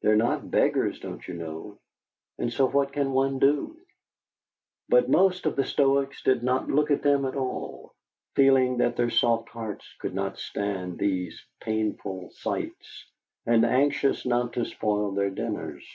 They're 0.00 0.16
not 0.16 0.50
beggars, 0.50 1.00
don't 1.00 1.28
you 1.28 1.34
know, 1.34 1.78
and 2.38 2.50
so 2.50 2.64
what 2.64 2.94
can 2.94 3.12
one 3.12 3.38
do?" 3.38 3.76
But 4.88 5.10
most 5.10 5.44
of 5.44 5.54
the 5.54 5.66
Stoics 5.66 6.22
did 6.22 6.42
not 6.42 6.70
look 6.70 6.90
at 6.90 7.02
them 7.02 7.26
at 7.26 7.36
all, 7.36 7.92
feeling 8.36 8.78
that 8.78 8.96
their 8.96 9.10
soft 9.10 9.50
hearts 9.50 9.86
could 10.00 10.14
not 10.14 10.38
stand 10.38 10.96
these 10.96 11.44
painful 11.60 12.30
sights, 12.30 13.04
and 13.44 13.66
anxious 13.66 14.24
not 14.24 14.54
to 14.54 14.64
spoil 14.64 15.10
their 15.12 15.28
dinners. 15.28 15.86